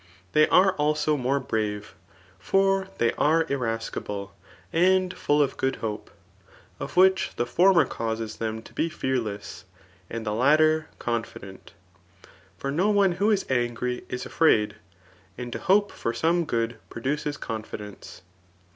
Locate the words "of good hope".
5.43-6.09